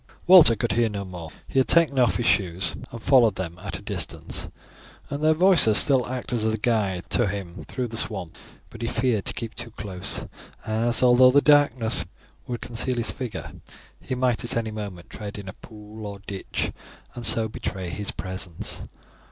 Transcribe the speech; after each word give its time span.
Walter 0.25 0.55
could 0.55 0.71
hear 0.71 0.89
no 0.89 1.05
more; 1.05 1.29
he 1.47 1.59
had 1.59 1.67
taken 1.67 1.99
off 1.99 2.15
his 2.15 2.25
shoes 2.25 2.75
and 2.91 2.99
followed 3.03 3.35
them 3.35 3.59
at 3.59 3.77
a 3.77 3.83
distance, 3.83 4.47
and 5.11 5.23
their 5.23 5.35
voices 5.35 5.77
still 5.77 6.07
acted 6.07 6.43
as 6.43 6.51
a 6.55 6.57
guide 6.57 7.07
to 7.11 7.27
him 7.27 7.63
through 7.65 7.87
the 7.87 7.97
swamp. 7.97 8.35
But 8.71 8.81
he 8.81 8.87
feared 8.87 9.25
to 9.25 9.33
keep 9.35 9.53
too 9.53 9.69
close, 9.69 10.25
as, 10.65 11.03
although 11.03 11.29
the 11.29 11.39
darkness 11.39 12.07
would 12.47 12.61
conceal 12.61 12.95
his 12.97 13.11
figure, 13.11 13.51
he 13.99 14.15
might 14.15 14.43
at 14.43 14.57
any 14.57 14.71
moment 14.71 15.11
tread 15.11 15.37
in 15.37 15.47
a 15.47 15.53
pool 15.53 16.07
or 16.07 16.17
ditch, 16.25 16.71
and 17.13 17.23
so 17.23 17.47
betray 17.47 17.91
his 17.91 18.09
presence. 18.09 18.81